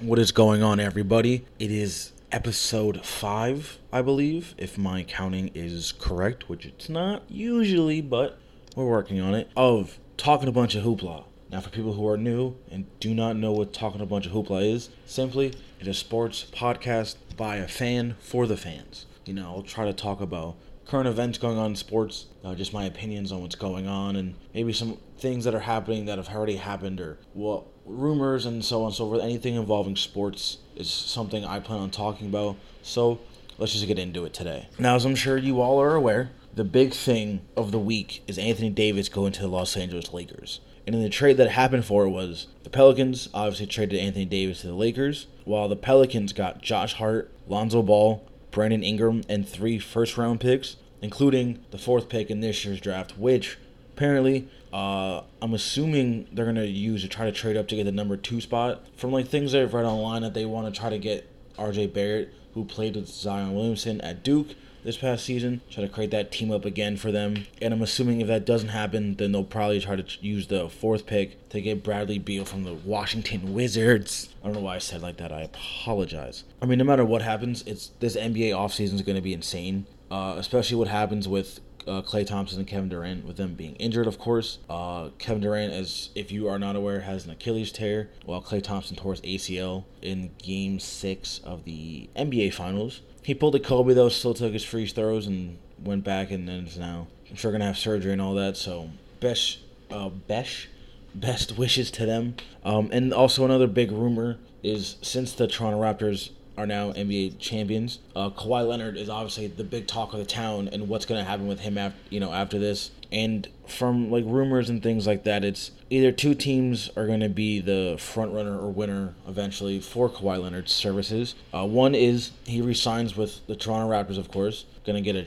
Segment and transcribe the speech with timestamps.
[0.00, 1.44] What is going on, everybody?
[1.58, 8.00] It is episode five, I believe, if my counting is correct, which it's not usually,
[8.00, 8.38] but
[8.74, 9.50] we're working on it.
[9.54, 11.24] Of talking a bunch of hoopla.
[11.50, 14.32] Now, for people who are new and do not know what talking a bunch of
[14.32, 19.04] hoopla is, simply it's a sports podcast by a fan for the fans.
[19.26, 20.56] You know, I'll try to talk about
[20.86, 24.34] current events going on in sports, uh, just my opinions on what's going on, and
[24.54, 28.80] maybe some things that are happening that have already happened, or what rumors and so
[28.80, 29.22] on and so forth.
[29.22, 32.56] Anything involving sports is something I plan on talking about.
[32.82, 33.20] So
[33.58, 34.68] let's just get into it today.
[34.78, 38.38] Now, as I'm sure you all are aware, the big thing of the week is
[38.38, 40.60] Anthony Davis going to the Los Angeles Lakers.
[40.86, 44.62] And in the trade that happened for it was the Pelicans obviously traded Anthony Davis
[44.62, 49.78] to the Lakers, while the Pelicans got Josh Hart, Lonzo Ball, Brandon Ingram, and three
[49.78, 53.58] first round picks, including the fourth pick in this year's draft, which
[53.92, 57.92] apparently uh, I'm assuming they're gonna use to try to trade up to get the
[57.92, 58.84] number two spot.
[58.96, 61.88] From like things I've read online that they want to try to get R.J.
[61.88, 64.48] Barrett, who played with Zion Williamson at Duke
[64.82, 67.46] this past season, try to create that team up again for them.
[67.60, 71.06] And I'm assuming if that doesn't happen, then they'll probably try to use the fourth
[71.06, 74.30] pick to get Bradley Beal from the Washington Wizards.
[74.42, 75.32] I don't know why I said like that.
[75.32, 76.44] I apologize.
[76.62, 79.86] I mean, no matter what happens, it's this NBA offseason is going to be insane.
[80.10, 81.60] Uh, especially what happens with
[81.90, 84.58] uh, Klay Thompson and Kevin Durant, with them being injured, of course.
[84.68, 88.62] Uh, Kevin Durant, as if you are not aware, has an Achilles tear, while Klay
[88.62, 93.00] Thompson tore his ACL in Game Six of the NBA Finals.
[93.22, 96.66] He pulled a Kobe though, still took his free throws and went back, and then
[96.66, 98.56] is now I'm sure gonna have surgery and all that.
[98.56, 99.58] So best,
[99.90, 100.68] uh, best,
[101.14, 102.36] best wishes to them.
[102.64, 106.30] Um, and also another big rumor is since the Toronto Raptors
[106.60, 108.00] are now NBA champions.
[108.14, 111.28] Uh, Kawhi Leonard is obviously the big talk of the town, and what's going to
[111.28, 112.90] happen with him after you know after this.
[113.10, 117.28] And from like rumors and things like that, it's either two teams are going to
[117.28, 121.34] be the front runner or winner eventually for Kawhi Leonard's services.
[121.52, 125.26] Uh, one is he resigns with the Toronto Raptors, of course, going to get a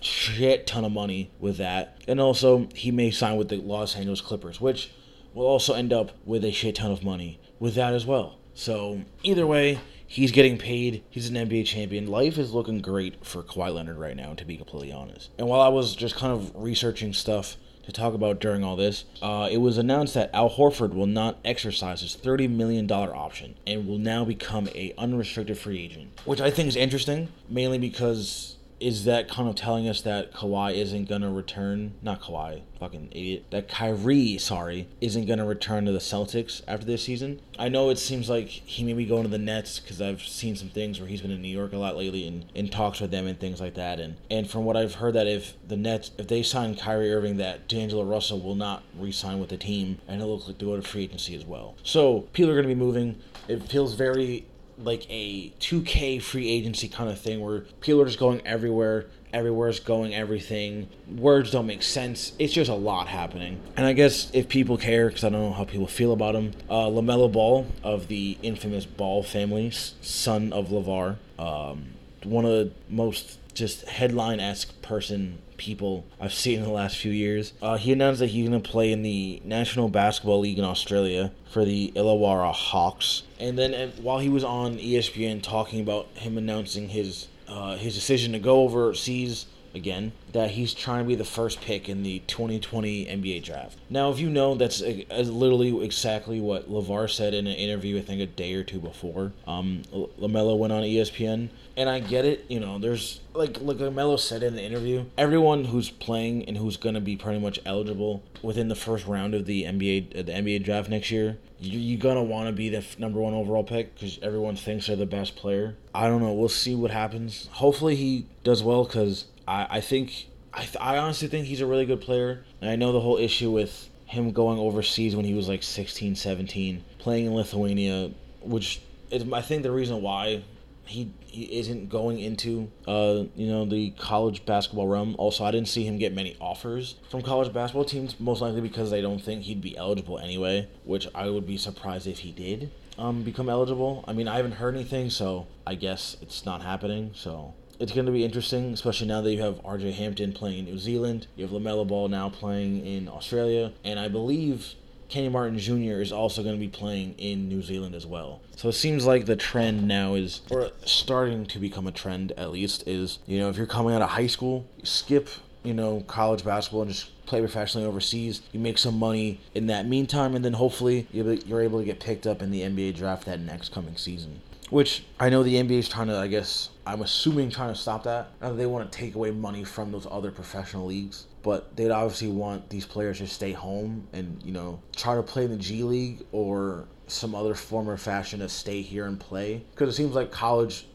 [0.00, 4.20] shit ton of money with that, and also he may sign with the Los Angeles
[4.20, 4.90] Clippers, which
[5.34, 8.38] will also end up with a shit ton of money with that as well.
[8.54, 9.78] So either way,
[10.12, 11.04] He's getting paid.
[11.08, 12.08] He's an NBA champion.
[12.08, 15.30] Life is looking great for Kawhi Leonard right now, to be completely honest.
[15.38, 19.04] And while I was just kind of researching stuff to talk about during all this,
[19.22, 23.86] uh, it was announced that Al Horford will not exercise his $30 million option and
[23.86, 29.04] will now become a unrestricted free agent, which I think is interesting, mainly because is
[29.04, 31.92] that kind of telling us that Kawhi isn't gonna return?
[32.02, 33.44] Not Kawhi, fucking idiot.
[33.50, 37.40] That Kyrie, sorry, isn't gonna return to the Celtics after this season.
[37.58, 40.56] I know it seems like he may be going to the Nets because I've seen
[40.56, 43.10] some things where he's been in New York a lot lately and in talks with
[43.10, 44.00] them and things like that.
[44.00, 47.36] And and from what I've heard, that if the Nets if they sign Kyrie Irving,
[47.36, 50.76] that D'Angelo Russell will not re-sign with the team and it looks like they go
[50.76, 51.76] to free agency as well.
[51.82, 53.16] So people are gonna be moving.
[53.46, 54.46] It feels very
[54.84, 59.06] like a 2K free agency kind of thing where people are just going everywhere.
[59.32, 60.88] Everywhere's going everything.
[61.08, 62.32] Words don't make sense.
[62.38, 63.60] It's just a lot happening.
[63.76, 66.52] And I guess if people care, because I don't know how people feel about him,
[66.68, 71.90] uh, LaMelo Ball of the infamous Ball family, son of LaVar, um,
[72.24, 77.12] one of the most just headline esque person people I've seen in the last few
[77.12, 77.52] years.
[77.60, 81.32] Uh, he announced that he's going to play in the National Basketball League in Australia
[81.50, 83.24] for the Illawarra Hawks.
[83.38, 87.94] And then uh, while he was on ESPN talking about him announcing his uh, his
[87.94, 92.20] decision to go overseas again that he's trying to be the first pick in the
[92.20, 93.78] 2020 NBA draft.
[93.88, 97.98] Now, if you know, that's a, a literally exactly what LaVar said in an interview,
[97.98, 99.32] I think a day or two before.
[99.46, 101.48] Um, LaMelo went on ESPN,
[101.80, 102.44] and I get it.
[102.48, 106.76] You know, there's like like LaMelo said in the interview, everyone who's playing and who's
[106.76, 110.32] going to be pretty much eligible within the first round of the NBA uh, the
[110.32, 113.64] NBA draft next year, you, you're gonna want to be the f- number one overall
[113.64, 115.74] pick because everyone thinks they're the best player.
[115.94, 116.34] I don't know.
[116.34, 117.48] We'll see what happens.
[117.52, 121.66] Hopefully, he does well because I, I think I, th- I honestly think he's a
[121.66, 122.44] really good player.
[122.60, 126.14] And I know the whole issue with him going overseas when he was like 16,
[126.16, 128.10] 17, playing in Lithuania,
[128.42, 130.42] which is I think the reason why
[130.84, 135.14] he he isn't going into uh you know the college basketball realm.
[135.18, 138.90] Also, I didn't see him get many offers from college basketball teams, most likely because
[138.90, 142.70] they don't think he'd be eligible anyway, which I would be surprised if he did
[142.98, 144.04] um become eligible.
[144.08, 147.12] I mean, I haven't heard anything, so I guess it's not happening.
[147.14, 150.64] So it's going to be interesting, especially now that you have RJ Hampton playing in
[150.66, 151.26] New Zealand.
[151.34, 153.72] You have LaMelo Ball now playing in Australia.
[153.82, 154.74] And I believe
[155.10, 156.00] Kenny Martin Jr.
[156.00, 158.40] is also going to be playing in New Zealand as well.
[158.56, 162.50] So it seems like the trend now is, or starting to become a trend at
[162.52, 165.28] least, is, you know, if you're coming out of high school, skip
[165.62, 168.42] you know, college basketball and just play professionally overseas.
[168.52, 172.26] You make some money in that meantime, and then hopefully you're able to get picked
[172.26, 174.40] up in the NBA draft that next coming season.
[174.68, 178.04] Which I know the NBA is trying to, I guess, I'm assuming trying to stop
[178.04, 178.28] that.
[178.40, 182.28] Now They want to take away money from those other professional leagues but they'd obviously
[182.28, 185.82] want these players to stay home and you know try to play in the G
[185.82, 190.14] League or some other form or fashion to stay here and play because it seems
[190.14, 190.86] like college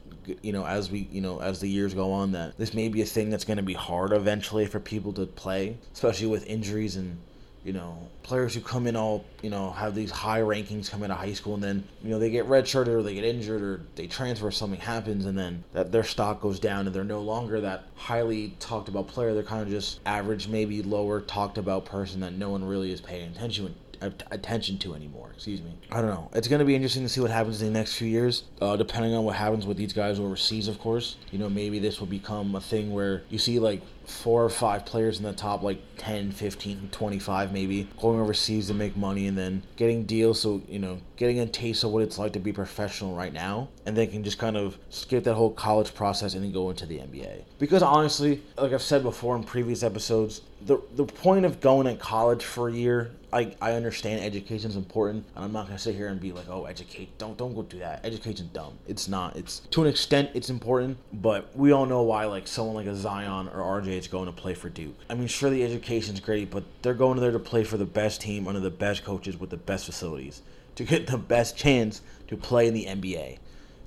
[0.41, 3.01] you know as we you know as the years go on that this may be
[3.01, 6.95] a thing that's going to be hard eventually for people to play especially with injuries
[6.95, 7.17] and
[7.65, 11.09] you know, players who come in all, you know, have these high rankings come of
[11.09, 14.05] high school and then, you know, they get redshirted or they get injured or they
[14.05, 17.85] transfer, something happens and then that their stock goes down and they're no longer that
[17.95, 19.33] highly talked about player.
[19.33, 23.01] They're kind of just average, maybe lower talked about person that no one really is
[23.01, 25.31] paying attention attention to anymore.
[25.33, 25.73] Excuse me.
[25.91, 26.29] I don't know.
[26.33, 28.75] It's going to be interesting to see what happens in the next few years, uh,
[28.75, 31.17] depending on what happens with these guys overseas, of course.
[31.31, 34.85] You know, maybe this will become a thing where you see like four or five
[34.85, 39.37] players in the top like 10 15 25 maybe going overseas to make money and
[39.37, 42.51] then getting deals so you know getting a taste of what it's like to be
[42.51, 46.43] professional right now and they can just kind of skip that whole college process and
[46.43, 50.81] then go into the nba because honestly like i've said before in previous episodes the
[50.95, 55.25] the point of going to college for a year I, I understand education is important,
[55.35, 57.17] and I'm not gonna sit here and be like, oh, educate.
[57.17, 58.05] Don't don't go do that.
[58.05, 58.77] Education's dumb.
[58.87, 59.35] It's not.
[59.35, 62.95] It's to an extent it's important, but we all know why like someone like a
[62.95, 64.95] Zion or RJ is going to play for Duke.
[65.09, 68.21] I mean, sure the education's great, but they're going there to play for the best
[68.21, 70.41] team under the best coaches with the best facilities
[70.75, 73.39] to get the best chance to play in the NBA.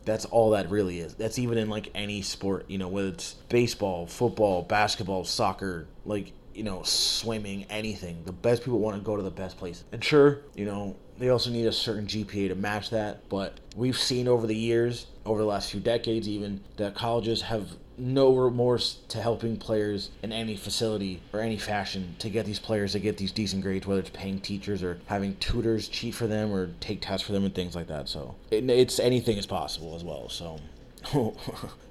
[0.04, 1.14] That's all that really is.
[1.14, 6.32] That's even in like any sport, you know, whether it's baseball, football, basketball, soccer, like
[6.58, 8.20] you know, swimming, anything.
[8.24, 9.84] The best people want to go to the best place.
[9.92, 13.28] And sure, you know, they also need a certain GPA to match that.
[13.28, 17.68] But we've seen over the years, over the last few decades even, that colleges have
[17.96, 22.92] no remorse to helping players in any facility or any fashion to get these players
[22.92, 26.52] to get these decent grades, whether it's paying teachers or having tutors cheat for them
[26.52, 28.08] or take tests for them and things like that.
[28.08, 30.28] So it, it's anything is possible as well.
[30.28, 30.60] So,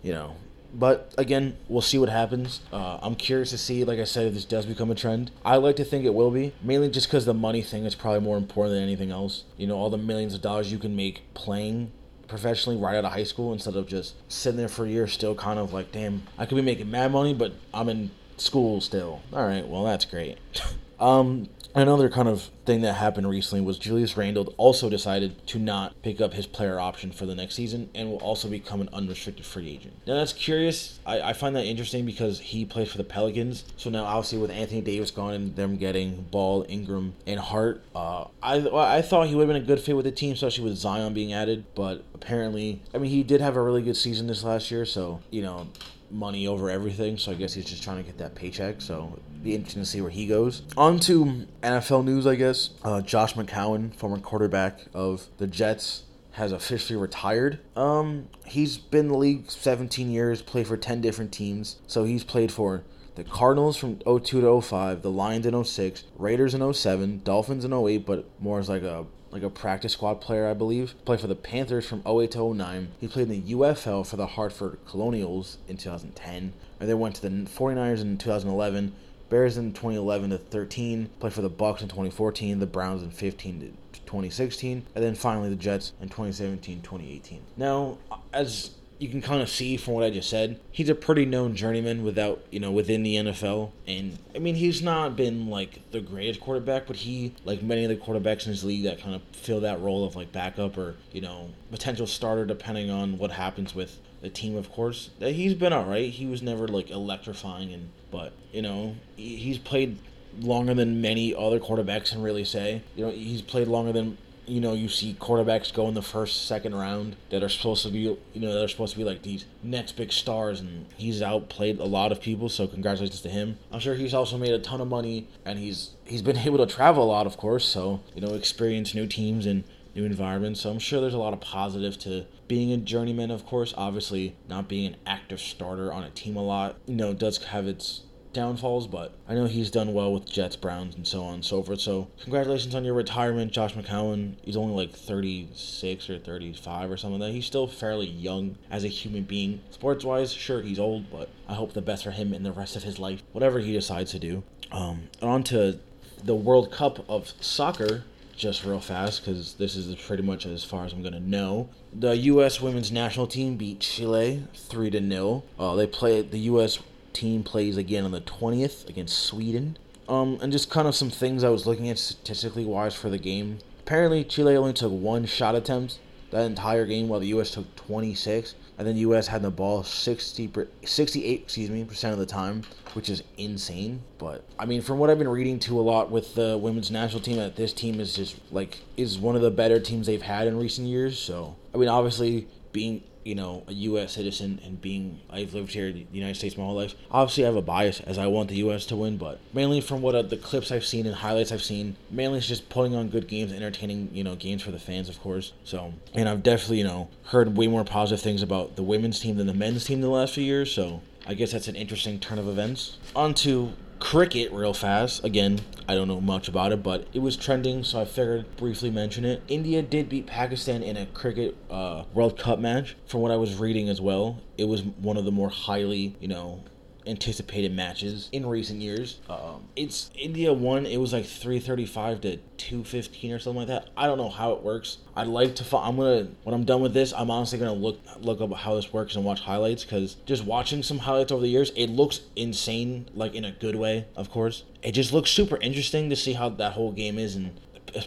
[0.03, 0.35] you know,
[0.73, 2.61] but again, we'll see what happens.
[2.71, 5.31] Uh, I'm curious to see, like I said, if this does become a trend.
[5.43, 8.21] I like to think it will be, mainly just because the money thing is probably
[8.21, 9.43] more important than anything else.
[9.57, 11.91] You know, all the millions of dollars you can make playing
[12.27, 15.35] professionally right out of high school instead of just sitting there for a year, still
[15.35, 19.21] kind of like, damn, I could be making mad money, but I'm in school still.
[19.33, 20.37] All right, well, that's great.
[20.99, 26.01] um, Another kind of thing that happened recently was Julius Randle also decided to not
[26.01, 29.45] pick up his player option for the next season and will also become an unrestricted
[29.45, 29.93] free agent.
[30.07, 30.99] Now that's curious.
[31.05, 33.63] I, I find that interesting because he played for the Pelicans.
[33.77, 38.25] So now obviously with Anthony Davis gone and them getting Ball, Ingram, and Hart, uh,
[38.41, 40.77] I I thought he would have been a good fit with the team, especially with
[40.77, 41.63] Zion being added.
[41.75, 44.83] But apparently, I mean, he did have a really good season this last year.
[44.83, 45.67] So you know,
[46.09, 47.19] money over everything.
[47.19, 48.81] So I guess he's just trying to get that paycheck.
[48.81, 50.63] So be interesting to see where he goes.
[50.75, 52.71] On to NFL news, I guess.
[52.83, 57.59] Uh, Josh McCown, former quarterback of the Jets, has officially retired.
[57.75, 61.79] Um, he's been in the league 17 years, played for 10 different teams.
[61.87, 62.83] So he's played for
[63.15, 67.73] the Cardinals from 02 to 05, the Lions in 06, Raiders in 07, Dolphins in
[67.73, 70.93] 08, but more as like a like a practice squad player, I believe.
[71.03, 72.89] Played for the Panthers from 08 to 09.
[72.99, 76.53] He played in the UFL for the Hartford Colonials in 2010.
[76.79, 78.93] And then went to the 49ers in 2011.
[79.29, 83.59] Bears in 2011 to 13, played for the Bucs in 2014, the Browns in 15
[83.59, 87.41] to 2016, and then finally the Jets in 2017 2018.
[87.57, 87.97] Now,
[88.33, 91.55] as you can kind of see from what I just said, he's a pretty known
[91.55, 93.71] journeyman without, you know, within the NFL.
[93.85, 97.89] And I mean, he's not been like the greatest quarterback, but he, like many of
[97.89, 100.95] the quarterbacks in his league that kind of fill that role of like backup or,
[101.11, 105.09] you know, potential starter depending on what happens with the team, of course.
[105.19, 106.09] He's been all right.
[106.09, 109.97] He was never like electrifying, and but you know he's played
[110.39, 112.81] longer than many other quarterbacks can really say.
[112.95, 116.47] You know he's played longer than you know you see quarterbacks go in the first
[116.47, 119.45] second round that are supposed to be you know they're supposed to be like these
[119.61, 123.79] next big stars and he's outplayed a lot of people so congratulations to him i'm
[123.81, 127.03] sure he's also made a ton of money and he's he's been able to travel
[127.03, 129.65] a lot of course so you know experience new teams and
[129.97, 130.61] new environments.
[130.61, 133.73] So I'm sure there's a lot of positive to being a journeyman, of course.
[133.77, 137.67] Obviously, not being an active starter on a team a lot, you know, does have
[137.67, 138.01] its
[138.33, 141.63] downfalls, but I know he's done well with Jets, Browns, and so on and so
[141.63, 141.81] forth.
[141.81, 144.35] So, congratulations on your retirement, Josh McCown.
[144.43, 147.33] He's only like 36 or 35 or something like that.
[147.33, 149.61] He's still fairly young as a human being.
[149.71, 152.75] Sports wise, sure, he's old, but I hope the best for him in the rest
[152.75, 154.43] of his life, whatever he decides to do.
[154.71, 155.79] Um, on to
[156.23, 158.03] the World Cup of Soccer
[158.37, 161.69] just real fast because this is pretty much as far as I'm gonna know.
[161.91, 162.61] The U.S.
[162.61, 165.43] women's national team beat Chile three to nil.
[165.59, 166.79] Uh, they play the U.S.
[167.13, 169.77] team plays again on the 20th against Sweden.
[170.07, 173.17] Um, and just kind of some things I was looking at statistically wise for the
[173.17, 173.59] game.
[173.81, 175.99] Apparently, Chile only took one shot attempt
[176.31, 177.51] that entire game, while the U.S.
[177.51, 179.27] took 26, and then the U.S.
[179.27, 180.51] had the ball 60,
[180.83, 184.01] 68, excuse me, percent of the time, which is insane.
[184.17, 187.21] But I mean, from what I've been reading to a lot with the women's national
[187.21, 190.47] team, that this team is just like is one of the better teams they've had
[190.47, 191.17] in recent years.
[191.17, 194.13] So I mean, obviously being you know, a U.S.
[194.13, 196.95] citizen and being I've lived here in the United States my whole life.
[197.11, 198.85] Obviously, I have a bias as I want the U.S.
[198.85, 201.97] to win, but mainly from what uh, the clips I've seen and highlights I've seen,
[202.09, 205.19] mainly it's just putting on good games, entertaining you know games for the fans, of
[205.19, 205.51] course.
[205.65, 209.35] So, and I've definitely you know heard way more positive things about the women's team
[209.35, 210.73] than the men's team the last few years.
[210.73, 211.01] So.
[211.29, 212.99] I guess that's an interesting turn of events.
[213.13, 215.23] On to cricket real fast.
[215.23, 218.91] Again, I don't know much about it, but it was trending, so I figured briefly
[218.91, 219.41] mention it.
[219.47, 222.95] India did beat Pakistan in a cricket uh, World Cup match.
[223.05, 226.27] From what I was reading as well, it was one of the more highly, you
[226.27, 226.63] know,
[227.07, 229.19] anticipated matches in recent years.
[229.29, 230.85] Um, it's India won.
[230.85, 233.89] It was like three thirty five to two fifteen or something like that.
[233.95, 234.97] I don't know how it works.
[235.15, 235.77] I'd like to.
[235.77, 237.13] I'm gonna when I'm done with this.
[237.13, 240.83] I'm honestly gonna look look up how this works and watch highlights because just watching
[240.83, 243.09] some highlights over the years, it looks insane.
[243.13, 244.63] Like in a good way, of course.
[244.83, 247.59] It just looks super interesting to see how that whole game is and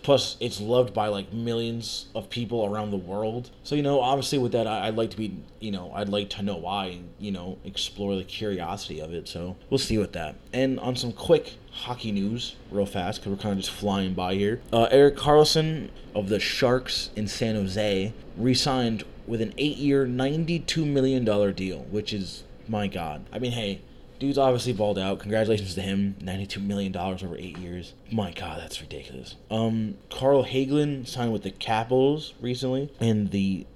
[0.03, 3.51] plus it's loved by like millions of people around the world.
[3.63, 6.31] So you know obviously with that I, would like to be you know i'd like
[6.31, 9.29] to know why and you know explore the curiosity of it.
[9.29, 10.37] So we'll see with that.
[10.53, 14.35] And on some quick hockey news real fast because we're kind of just flying by
[14.35, 14.61] here.
[14.73, 21.25] Uh, erik karlsson of the sharks in san jose re-signed with an eight-year $92 million
[21.55, 23.25] deal which is my god.
[23.33, 23.81] I mean hey
[24.21, 25.19] Dude's obviously balled out.
[25.19, 26.15] Congratulations to him.
[26.21, 27.95] $92 million over eight years.
[28.13, 29.37] My God, that's ridiculous.
[29.51, 33.67] Um, Carl Hagelin signed with the Capitals recently, and the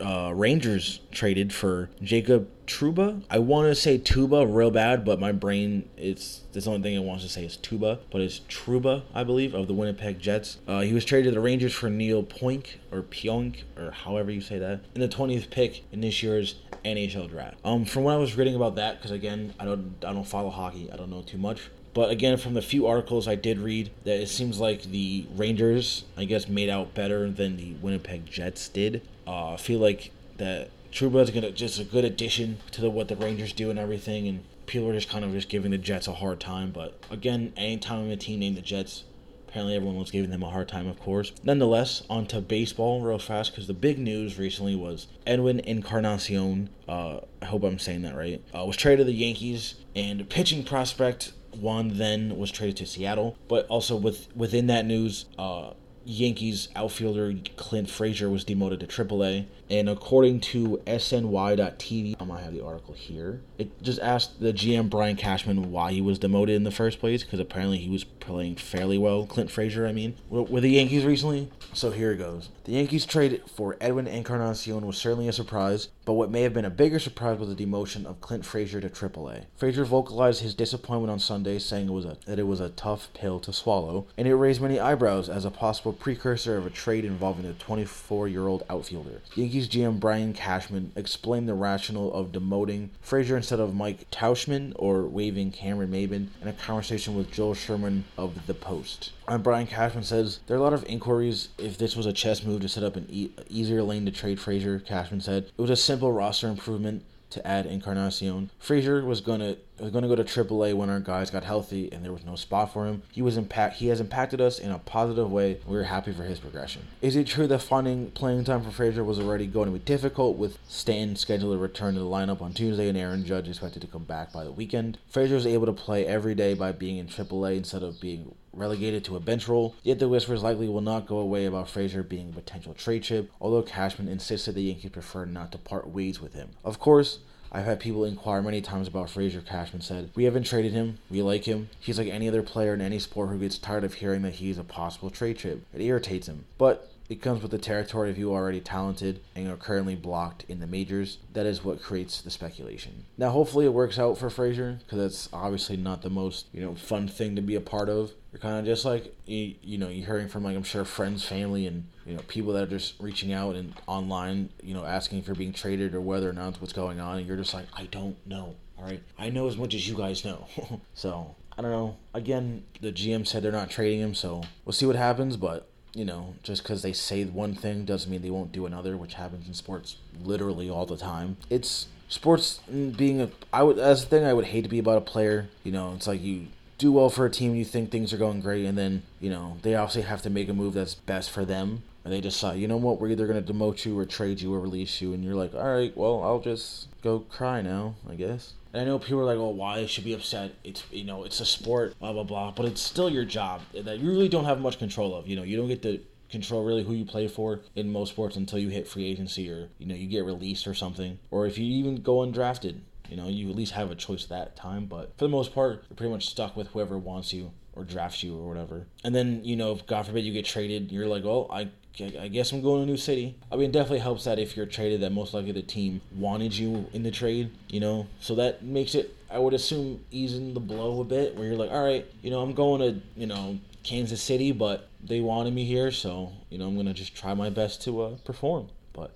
[0.00, 3.22] uh, Rangers traded for Jacob Trouba.
[3.30, 7.02] I want to say Tuba real bad, but my brain it's the only thing it
[7.02, 10.58] wants to say is Tuba, but it's Trouba, I believe, of the Winnipeg Jets.
[10.66, 14.40] Uh, he was traded to the Rangers for Neal Poink or Pionk or however you
[14.40, 17.56] say that in the 20th pick in this year's NHL draft.
[17.64, 20.50] Um, from what I was reading about that, because again, I don't I don't follow
[20.50, 21.68] hockey, I don't know too much.
[21.96, 26.04] But again, from the few articles I did read, that it seems like the Rangers,
[26.14, 29.00] I guess, made out better than the Winnipeg Jets did.
[29.26, 33.08] Uh, I feel like that Trouba is gonna just a good addition to the, what
[33.08, 36.06] the Rangers do and everything, and people are just kind of just giving the Jets
[36.06, 36.70] a hard time.
[36.70, 39.04] But again, anytime a team named the Jets,
[39.48, 41.32] apparently everyone was giving them a hard time, of course.
[41.44, 46.68] Nonetheless, on to baseball real fast because the big news recently was Edwin Encarnacion.
[46.86, 48.42] Uh, I hope I'm saying that right.
[48.54, 53.36] Uh, was traded to the Yankees and pitching prospect Juan Then was traded to Seattle.
[53.48, 55.70] But also with within that news, uh,
[56.06, 59.46] Yankees outfielder Clint Frazier was demoted to AAA.
[59.68, 63.42] And according to SNY.TV, I might have the article here.
[63.58, 67.24] It just asked the GM Brian Cashman why he was demoted in the first place
[67.24, 69.26] because apparently he was playing fairly well.
[69.26, 71.50] Clint Frazier, I mean, with the Yankees recently.
[71.72, 72.50] So here it goes.
[72.64, 76.64] The Yankees trade for Edwin Encarnacion was certainly a surprise, but what may have been
[76.64, 79.44] a bigger surprise was the demotion of Clint Frazier to AAA.
[79.56, 83.08] Frazier vocalized his disappointment on Sunday, saying it was a, that it was a tough
[83.12, 87.04] pill to swallow, and it raised many eyebrows as a possible precursor of a trade
[87.04, 89.20] involving the 24-year-old outfielder.
[89.34, 95.02] Yankees GM Brian Cashman explained the rationale of demoting Frazier instead of Mike Tauchman or
[95.02, 99.10] waiving Cameron Maybin in a conversation with Joel Sherman of The Post.
[99.28, 102.44] And Brian Cashman says there are a lot of inquiries if this was a chess
[102.44, 104.78] move to set up an e- easier lane to trade Frazier.
[104.78, 108.50] Cashman said it was a simple roster improvement to add Encarnacion.
[108.58, 112.12] Frazier was gonna was gonna go to AAA when our guys got healthy and there
[112.12, 113.02] was no spot for him.
[113.12, 115.58] He was impact he has impacted us in a positive way.
[115.66, 116.82] We are happy for his progression.
[117.00, 120.36] Is it true that finding playing time for Frazier was already going to be difficult
[120.36, 123.88] with Stanton scheduled to return to the lineup on Tuesday and Aaron Judge expected to
[123.88, 124.98] come back by the weekend?
[125.08, 129.04] Frazier was able to play every day by being in AAA instead of being relegated
[129.04, 129.74] to a bench role.
[129.82, 133.30] Yet the whispers likely will not go away about Frazier being a potential trade chip,
[133.40, 136.50] although Cashman insisted the Yankees prefer not to part ways with him.
[136.64, 137.20] Of course,
[137.52, 139.40] I've had people inquire many times about Frazier.
[139.40, 140.98] Cashman said, We haven't traded him.
[141.10, 141.70] We like him.
[141.80, 144.58] He's like any other player in any sport who gets tired of hearing that he's
[144.58, 145.64] a possible trade chip.
[145.72, 146.44] It irritates him.
[146.58, 150.58] But it comes with the territory of you already talented and are currently blocked in
[150.58, 151.18] the majors.
[151.32, 153.04] That is what creates the speculation.
[153.16, 156.74] Now, hopefully, it works out for Frazier because it's obviously not the most you know
[156.74, 158.12] fun thing to be a part of.
[158.36, 161.24] You're kind of just like you, you know you're hearing from like I'm sure friends,
[161.24, 165.20] family, and you know people that are just reaching out and online, you know, asking
[165.20, 167.64] if you're being traded or whether or not what's going on, and you're just like
[167.72, 168.54] I don't know.
[168.76, 170.46] All right, I know as much as you guys know.
[170.94, 171.96] so I don't know.
[172.12, 175.38] Again, the GM said they're not trading him, so we'll see what happens.
[175.38, 178.98] But you know, just because they say one thing doesn't mean they won't do another,
[178.98, 181.38] which happens in sports literally all the time.
[181.48, 184.78] It's sports mm, being a I would as the thing I would hate to be
[184.78, 185.48] about a player.
[185.64, 188.40] You know, it's like you do well for a team, you think things are going
[188.40, 191.44] great, and then you know they obviously have to make a move that's best for
[191.44, 194.54] them, and they decide, you know what, we're either gonna demote you or trade you
[194.54, 198.14] or release you, and you're like, all right, well, I'll just go cry now, I
[198.14, 198.52] guess.
[198.72, 200.52] And I know people are like, "Oh, why should be upset?
[200.62, 203.98] It's you know, it's a sport, blah blah blah." But it's still your job that
[204.00, 205.26] you really don't have much control of.
[205.26, 208.36] You know, you don't get to control really who you play for in most sports
[208.36, 211.56] until you hit free agency or you know you get released or something, or if
[211.56, 212.80] you even go undrafted.
[213.10, 214.86] You know, you at least have a choice at that time.
[214.86, 218.22] But for the most part, you're pretty much stuck with whoever wants you or drafts
[218.22, 218.86] you or whatever.
[219.04, 222.28] And then you know, if God forbid you get traded, you're like, well, I I
[222.28, 223.36] guess I'm going to a new city.
[223.50, 226.54] I mean, it definitely helps that if you're traded, that most likely the team wanted
[226.54, 228.06] you in the trade, you know?
[228.20, 231.70] So that makes it, I would assume, easing the blow a bit, where you're like,
[231.70, 235.64] all right, you know, I'm going to, you know, Kansas City, but they wanted me
[235.64, 238.68] here, so, you know, I'm going to just try my best to uh, perform.
[238.96, 239.14] But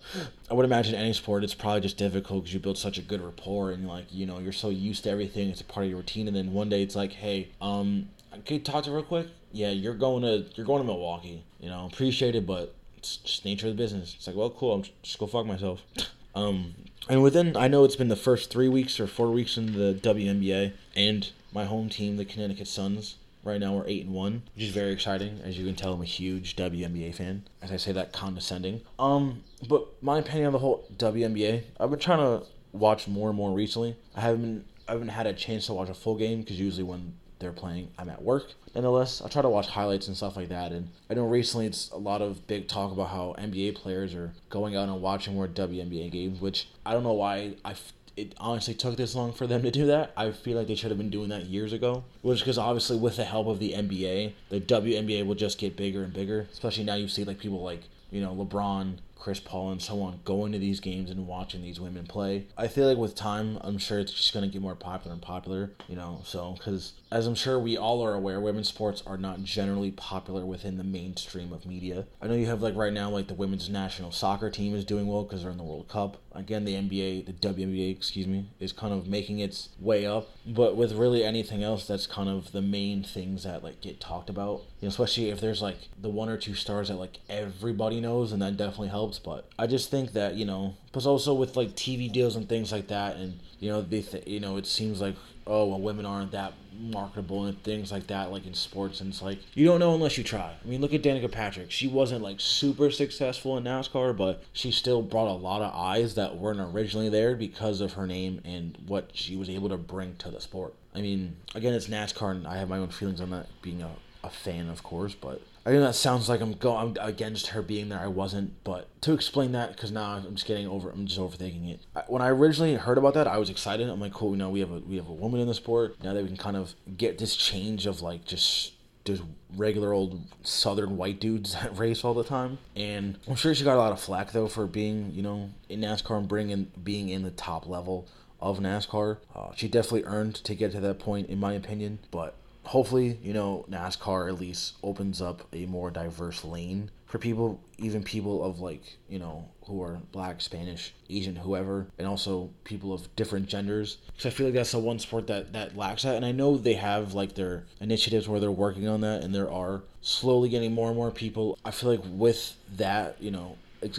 [0.50, 3.22] I would imagine any sport, it's probably just difficult because you build such a good
[3.22, 5.48] rapport and, like, you know, you're so used to everything.
[5.48, 6.28] It's a part of your routine.
[6.28, 8.10] And then one day it's like, hey, um,
[8.44, 9.28] can you talk to real quick?
[9.52, 11.44] Yeah, you're going to you're going to Milwaukee.
[11.58, 14.14] You know, appreciate it, but it's just nature of the business.
[14.14, 14.74] It's like, well, cool.
[14.74, 15.82] I'm just go fuck myself.
[16.32, 16.74] Um,
[17.08, 19.94] and within, I know it's been the first three weeks or four weeks in the
[19.94, 24.64] WNBA, and my home team, the Connecticut Suns, right now we're eight and one, which
[24.64, 25.40] is very exciting.
[25.44, 27.44] As you can tell, I'm a huge WNBA fan.
[27.62, 28.82] As I say that condescending.
[28.98, 33.36] Um, but my opinion on the whole WNBA, I've been trying to watch more and
[33.36, 33.96] more recently.
[34.14, 37.14] I haven't, I haven't had a chance to watch a full game because usually when
[37.40, 37.88] they're playing.
[37.98, 38.52] I'm at work.
[38.74, 40.70] Nonetheless, I try to watch highlights and stuff like that.
[40.70, 44.32] And I know recently it's a lot of big talk about how NBA players are
[44.48, 47.74] going out and watching more WNBA games, which I don't know why I
[48.20, 50.12] it honestly took this long for them to do that.
[50.16, 52.04] I feel like they should have been doing that years ago.
[52.22, 56.02] Which because obviously with the help of the NBA, the WNBA will just get bigger
[56.02, 56.46] and bigger.
[56.52, 60.20] Especially now you see like people like you know LeBron, Chris Paul and so on
[60.24, 62.46] going to these games and watching these women play.
[62.56, 65.22] I feel like with time, I'm sure it's just going to get more popular and
[65.22, 69.18] popular, you know, so because as I'm sure we all are aware, women's sports are
[69.18, 72.06] not generally popular within the mainstream of media.
[72.22, 75.06] I know you have like right now, like the women's national soccer team is doing
[75.06, 76.18] well because they're in the World Cup.
[76.32, 80.28] Again, the NBA, the WNBA, excuse me, is kind of making its way up.
[80.46, 84.30] But with really anything else, that's kind of the main things that like get talked
[84.30, 84.62] about.
[84.80, 88.32] You know, especially if there's like the one or two stars that like everybody knows,
[88.32, 89.18] and that definitely helps.
[89.18, 92.72] But I just think that you know, plus also with like TV deals and things
[92.72, 95.16] like that, and you know, they th- you know, it seems like
[95.46, 99.00] oh well, women aren't that marketable and things like that, like in sports.
[99.00, 100.54] And it's like you don't know unless you try.
[100.64, 101.70] I mean, look at Danica Patrick.
[101.70, 106.14] She wasn't like super successful in NASCAR, but she still brought a lot of eyes
[106.14, 110.14] that weren't originally there because of her name and what she was able to bring
[110.16, 110.74] to the sport.
[110.94, 113.90] I mean, again, it's NASCAR, and I have my own feelings on that being a,
[114.22, 117.90] a fan, of course, but I know that sounds like I'm going against her being
[117.90, 118.00] there.
[118.00, 120.90] I wasn't, but to explain that, because now I'm just getting over.
[120.90, 121.80] I'm just overthinking it.
[122.08, 123.88] When I originally heard about that, I was excited.
[123.88, 124.30] I'm like, cool.
[124.30, 126.28] You know, we have a we have a woman in the sport now that we
[126.28, 128.72] can kind of get this change of like just
[129.04, 129.22] just
[129.56, 132.58] regular old southern white dudes that race all the time.
[132.74, 135.80] And I'm sure she got a lot of flack though for being you know in
[135.80, 138.08] NASCAR and bringing being in the top level
[138.40, 139.18] of NASCAR.
[139.34, 141.98] Uh, she definitely earned to get to that point, in my opinion.
[142.10, 142.34] But
[142.70, 148.04] hopefully, you know, NASCAR at least opens up a more diverse lane for people, even
[148.04, 153.14] people of like, you know, who are black, Spanish, Asian, whoever, and also people of
[153.16, 153.98] different genders.
[154.06, 156.14] Because I feel like that's the one sport that, that lacks that.
[156.14, 159.50] And I know they have like their initiatives where they're working on that, and there
[159.50, 161.58] are slowly getting more and more people.
[161.64, 163.56] I feel like with that, you know,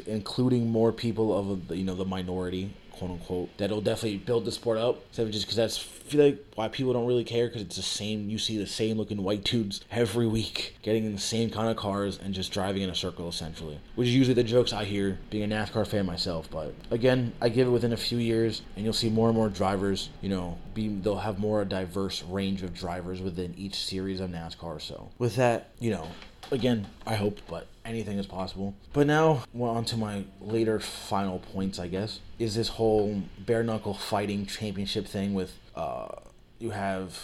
[0.07, 4.77] including more people of you know the minority quote unquote that'll definitely build the sport
[4.77, 5.03] up.
[5.09, 8.29] Except just because that's feel like why people don't really care because it's the same
[8.29, 11.77] you see the same looking white dudes every week getting in the same kind of
[11.77, 13.79] cars and just driving in a circle essentially.
[13.95, 16.49] Which is usually the jokes i hear being a nascar fan myself.
[16.51, 19.49] But again i give it within a few years and you'll see more and more
[19.49, 24.19] drivers you know be they'll have more a diverse range of drivers within each series
[24.19, 24.79] of nascar.
[24.79, 26.07] So with that you know
[26.51, 28.73] again, I hope, but anything is possible.
[28.93, 33.63] But now, well, on to my later final points, I guess, is this whole bare
[33.63, 36.09] knuckle fighting championship thing with, uh,
[36.59, 37.19] you have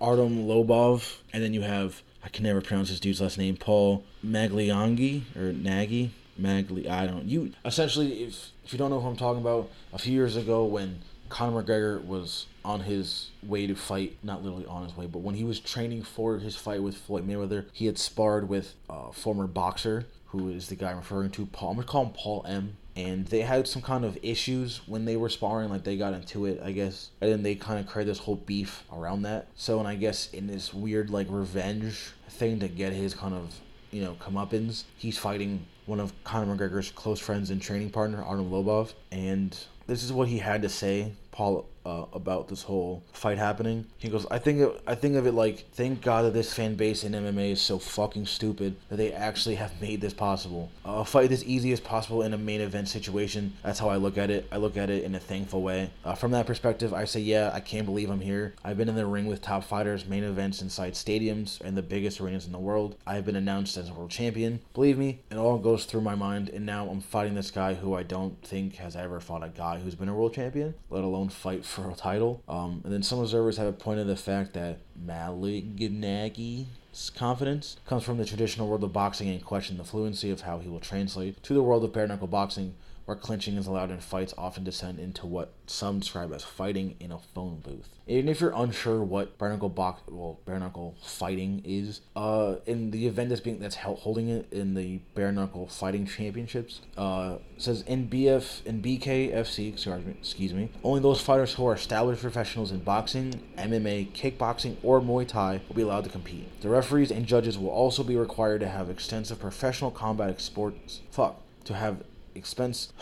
[0.00, 4.04] Artem Lobov, and then you have, I can never pronounce this dude's last name, Paul
[4.24, 6.12] Magliangi, or Nagy.
[6.38, 7.24] Magli, I don't.
[7.24, 10.64] You essentially, if if you don't know who I'm talking about, a few years ago
[10.64, 15.20] when Conor McGregor was on his way to fight, not literally on his way, but
[15.20, 19.12] when he was training for his fight with Floyd Mayweather, he had sparred with a
[19.12, 21.70] former boxer who is the guy I'm referring to, Paul.
[21.70, 22.76] I'm gonna call him Paul M.
[22.96, 26.46] And they had some kind of issues when they were sparring, like they got into
[26.46, 27.10] it, I guess.
[27.20, 29.48] And then they kind of created this whole beef around that.
[29.54, 33.60] So, and I guess in this weird like revenge thing to get his kind of
[33.90, 34.84] you know, comeuppance.
[34.96, 40.02] He's fighting one of Conor McGregor's close friends and training partner, Arnold Lobov, and this
[40.02, 43.86] is what he had to say, Paul, uh, about this whole fight happening.
[43.98, 46.74] He goes, "I think it, I think of it like, thank God that this fan
[46.74, 50.70] base in MMA is so fucking stupid that they actually have made this possible.
[50.84, 53.54] A fight as easy as possible in a main event situation.
[53.62, 54.48] That's how I look at it.
[54.50, 55.90] I look at it in a thankful way.
[56.04, 58.54] Uh, from that perspective, I say, yeah, I can't believe I'm here.
[58.64, 62.20] I've been in the ring with top fighters, main events inside stadiums and the biggest
[62.20, 62.96] arenas in the world.
[63.06, 64.60] I have been announced as a world champion.
[64.74, 66.48] Believe me, it all goes through my mind.
[66.48, 69.78] And now I'm fighting this guy who I don't think has ever fought a guy
[69.78, 72.42] who's been a world champion, let alone fight for a title.
[72.48, 78.24] Um, and then some observers have pointed the fact that Malignaggi's confidence comes from the
[78.24, 81.62] traditional world of boxing and question the fluency of how he will translate to the
[81.62, 82.74] world of bare knuckle boxing,
[83.06, 87.10] where clinching is allowed and fights often descend into what some describe as fighting in
[87.10, 87.88] a phone booth.
[88.08, 92.90] Even if you're unsure what bare knuckle box, well, bare knuckle fighting is, uh, in
[92.90, 97.36] the event that's being that's held, holding it in the bare knuckle fighting championships, uh,
[97.56, 102.22] says in BF in BKFC, excuse me, excuse me, only those fighters who are established
[102.22, 106.60] professionals in boxing, MMA, kickboxing, or Muay Thai will be allowed to compete.
[106.60, 111.00] The referees and judges will also be required to have extensive professional combat sports.
[111.10, 112.02] Fuck, to have
[112.36, 112.92] expense.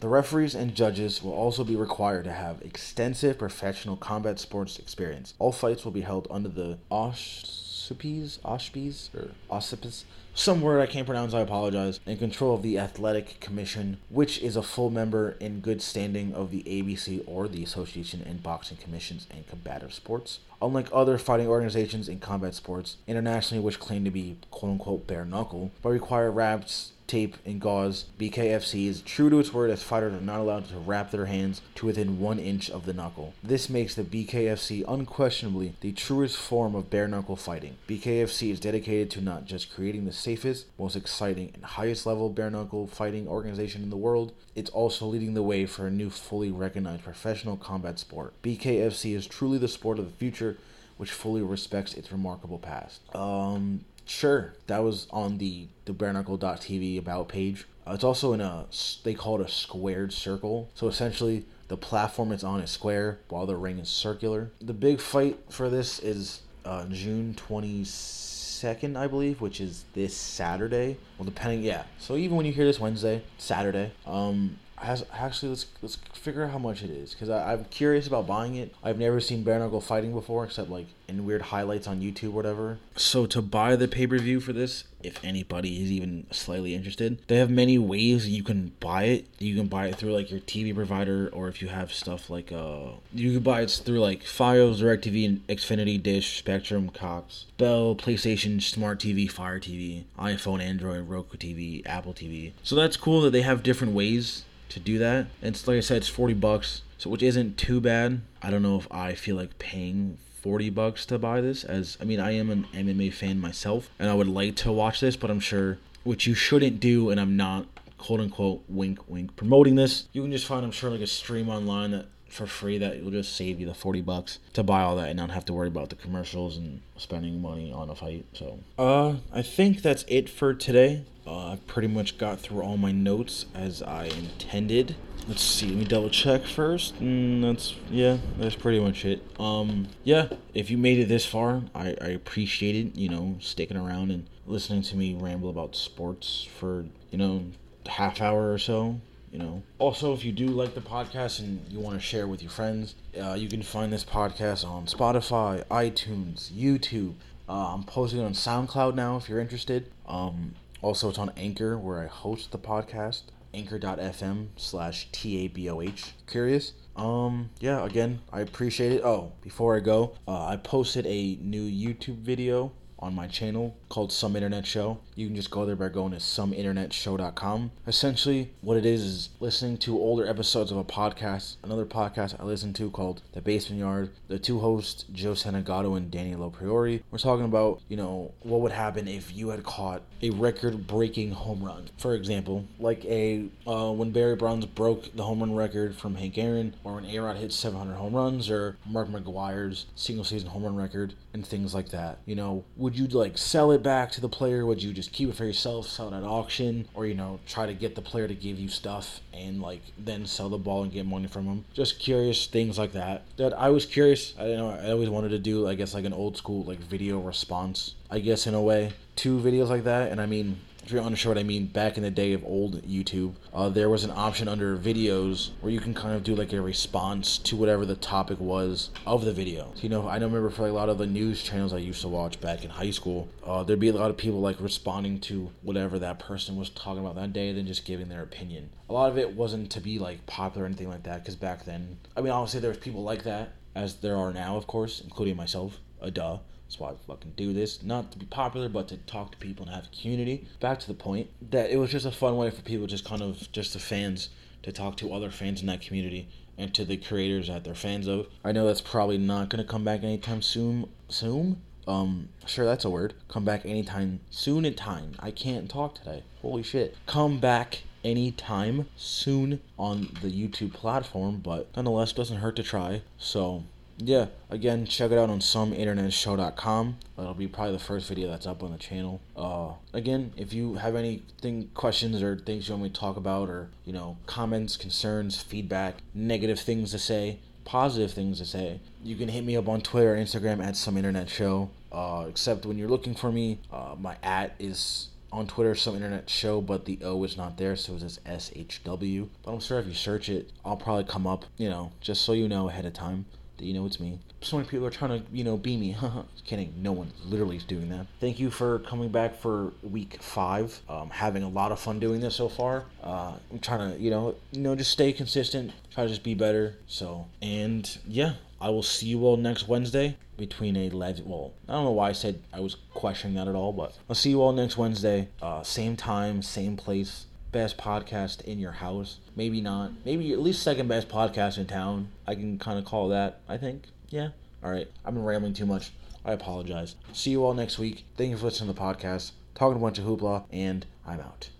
[0.00, 5.34] The referees and judges will also be required to have extensive professional combat sports experience.
[5.38, 10.04] All fights will be held under the auspices, auspices, or auspices,
[10.36, 14.56] some word I can't pronounce, I apologize, in control of the Athletic Commission, which is
[14.56, 19.28] a full member in good standing of the ABC or the Association in Boxing Commissions
[19.30, 20.40] and Combative Sports.
[20.60, 25.24] Unlike other fighting organizations in combat sports internationally, which claim to be quote unquote bare
[25.24, 30.14] knuckle, but require wraps tape, and gauze, BKFC is true to its word as fighters
[30.14, 33.34] are not allowed to wrap their hands to within one inch of the knuckle.
[33.42, 37.76] This makes the BKFC unquestionably the truest form of bare knuckle fighting.
[37.88, 42.50] BKFC is dedicated to not just creating the safest, most exciting, and highest level bare
[42.50, 46.50] knuckle fighting organization in the world, it's also leading the way for a new fully
[46.50, 48.34] recognized professional combat sport.
[48.42, 50.58] BKFC is truly the sport of the future
[50.96, 53.00] which fully respects its remarkable past.
[53.14, 57.66] Um, Sure, that was on the the bareknuckle.tv about page.
[57.86, 58.66] Uh, it's also in a
[59.02, 60.70] they call it a squared circle.
[60.74, 64.50] So essentially, the platform it's on is square while the ring is circular.
[64.60, 70.16] The big fight for this is uh, June twenty second, I believe, which is this
[70.16, 70.96] Saturday.
[71.18, 71.84] Well, depending, yeah.
[71.98, 76.50] So even when you hear this Wednesday, Saturday, um, has, actually let's let's figure out
[76.50, 78.74] how much it is because I'm curious about buying it.
[78.82, 82.30] I've never seen bare knuckle fighting before except like in weird highlights on YouTube, or
[82.30, 82.78] whatever.
[82.96, 87.18] So to buy the pay per view for this, if anybody is even slightly interested,
[87.26, 89.26] they have many ways you can buy it.
[89.38, 92.52] You can buy it through like your TV provider, or if you have stuff like
[92.52, 98.62] uh, you can buy it through like Fios, DirecTV, Xfinity, Dish, Spectrum, Cox, Bell, PlayStation,
[98.62, 102.52] Smart TV, Fire TV, iPhone, Android, Roku TV, Apple TV.
[102.62, 105.26] So that's cool that they have different ways to do that.
[105.42, 108.20] And it's, like I said, it's 40 bucks, so which isn't too bad.
[108.42, 112.04] I don't know if I feel like paying 40 bucks to buy this as I
[112.04, 115.30] mean I am an MMA fan myself and I would like to watch this, but
[115.30, 120.06] I'm sure which you shouldn't do and I'm not quote unquote wink wink promoting this.
[120.12, 123.12] You can just find I'm sure like a stream online that for free that will
[123.12, 125.68] just save you the 40 bucks to buy all that and not have to worry
[125.68, 128.26] about the commercials and spending money on a fight.
[128.32, 131.04] So, uh, I think that's it for today.
[131.26, 134.96] Uh, I pretty much got through all my notes as I intended.
[135.28, 137.00] Let's see, let me double check first.
[137.00, 139.22] Mm, that's, yeah, that's pretty much it.
[139.38, 143.76] Um, yeah, if you made it this far, I, I appreciate it, you know, sticking
[143.76, 147.44] around and listening to me ramble about sports for, you know,
[147.86, 149.00] half hour or so
[149.34, 149.62] you know.
[149.80, 152.94] Also, if you do like the podcast and you want to share with your friends,
[153.20, 157.14] uh, you can find this podcast on Spotify, iTunes, YouTube.
[157.48, 159.90] Uh, I'm posting it on SoundCloud now if you're interested.
[160.06, 163.22] Um, also, it's on Anchor where I host the podcast.
[163.52, 166.12] Anchor.fm slash T A B O H.
[166.26, 166.72] Curious?
[166.96, 169.02] Um, yeah, again, I appreciate it.
[169.04, 174.10] Oh, before I go, uh, I posted a new YouTube video on my channel called
[174.10, 174.98] Some Internet Show.
[175.14, 177.70] You can just go there by going to someinternetshow.com.
[177.86, 182.42] Essentially, what it is is listening to older episodes of a podcast, another podcast I
[182.42, 184.10] listen to called The Basement Yard.
[184.26, 188.72] The two hosts, Joe Santagato and Danny LoPriore, we're talking about, you know, what would
[188.72, 191.88] happen if you had caught a record breaking home run.
[191.96, 196.36] For example, like a uh, when Barry Bonds broke the home run record from Hank
[196.36, 200.64] Aaron, or when A Rod hit 700 home runs, or Mark McGwire's single season home
[200.64, 202.18] run record, and things like that.
[202.26, 203.83] You know, would you like sell it?
[203.84, 204.66] Back to the player?
[204.66, 207.66] Would you just keep it for yourself, sell it at auction, or you know, try
[207.66, 210.92] to get the player to give you stuff and like then sell the ball and
[210.92, 211.64] get money from them?
[211.72, 213.22] Just curious things like that.
[213.36, 214.34] That I was curious.
[214.36, 217.20] I know I always wanted to do, I guess, like an old school like video
[217.20, 217.94] response.
[218.10, 220.10] I guess in a way, two videos like that.
[220.10, 222.82] And I mean, if you're unsure what I mean, back in the day of old
[222.82, 226.52] YouTube, uh, there was an option under videos where you can kind of do like
[226.52, 229.72] a response to whatever the topic was of the video.
[229.76, 232.08] You know, I remember for like a lot of the news channels I used to
[232.08, 235.50] watch back in high school, uh, there'd be a lot of people like responding to
[235.62, 238.68] whatever that person was talking about that day, then just giving their opinion.
[238.90, 241.64] A lot of it wasn't to be like popular or anything like that, because back
[241.64, 245.00] then, I mean, obviously there was people like that, as there are now, of course,
[245.00, 245.78] including myself.
[246.02, 246.40] A duh.
[246.74, 247.84] That's why I fucking do this.
[247.84, 250.48] Not to be popular, but to talk to people and have a community.
[250.58, 253.22] Back to the point that it was just a fun way for people, just kind
[253.22, 254.30] of, just the fans,
[254.64, 256.26] to talk to other fans in that community
[256.58, 258.26] and to the creators that they're fans of.
[258.44, 260.88] I know that's probably not gonna come back anytime soon.
[261.08, 261.62] Soon?
[261.86, 263.14] Um, sure, that's a word.
[263.28, 265.14] Come back anytime soon in time.
[265.20, 266.24] I can't talk today.
[266.42, 266.96] Holy shit.
[267.06, 273.02] Come back anytime soon on the YouTube platform, but nonetheless, doesn't hurt to try.
[273.16, 273.62] So,
[273.98, 276.96] yeah, again, check it out on someinternetshow.com.
[277.16, 279.20] That'll be probably the first video that's up on the channel.
[279.36, 283.48] Uh, again, if you have anything, questions or things you want me to talk about,
[283.48, 289.16] or you know, comments, concerns, feedback, negative things to say, positive things to say, you
[289.16, 291.70] can hit me up on Twitter or Instagram at some internet show.
[291.92, 296.28] Uh, except when you're looking for me, uh, my at is on Twitter, some internet
[296.28, 299.28] show, but the O is not there, so it's just SHW.
[299.44, 302.32] But I'm sure if you search it, I'll probably come up, you know, just so
[302.32, 303.26] you know ahead of time
[303.58, 304.18] you know it's me.
[304.40, 305.96] So many people are trying to, you know, be me.
[306.44, 306.74] Kidding.
[306.76, 308.06] No one literally is doing that.
[308.20, 310.80] Thank you for coming back for week five.
[310.88, 312.84] Um, having a lot of fun doing this so far.
[313.02, 315.72] Uh, I'm trying to, you know, you know, just stay consistent.
[315.92, 316.74] Try to just be better.
[316.86, 321.28] So, and yeah, I will see you all next Wednesday between a legend.
[321.28, 324.16] Well, I don't know why I said I was questioning that at all, but I'll
[324.16, 325.28] see you all next Wednesday.
[325.40, 329.18] Uh, same time, same place best podcast in your house.
[329.36, 329.92] Maybe not.
[330.04, 332.08] Maybe at least second best podcast in town.
[332.26, 333.84] I can kind of call that, I think.
[334.10, 334.30] Yeah.
[334.62, 334.90] All right.
[335.06, 335.92] I've been rambling too much.
[336.24, 336.96] I apologize.
[337.12, 338.04] See you all next week.
[338.16, 339.30] Thank you for listening to the podcast.
[339.54, 341.50] Talking a bunch of hoopla, and I'm out.